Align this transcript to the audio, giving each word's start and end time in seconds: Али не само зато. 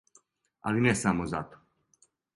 Али 0.71 0.81
не 0.87 0.95
само 1.03 1.27
зато. 1.35 1.61